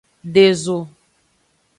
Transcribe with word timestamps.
De 0.35 0.45
zo. 0.63 0.79